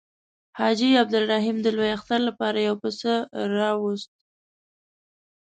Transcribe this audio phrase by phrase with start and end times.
[0.57, 3.13] حاجي عبدالرحیم د لوی اختر لپاره یو پسه
[3.55, 4.11] راووست.